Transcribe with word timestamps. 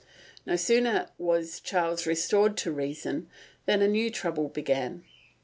No 0.47 0.55
sooner 0.55 1.09
was 1.19 1.59
Charles 1.59 2.07
restored 2.07 2.57
to 2.57 2.71
reason 2.71 3.29
than 3.67 3.83
a 3.83 3.87
new 3.87 4.09
trouble 4.09 4.49
began. 4.49 5.03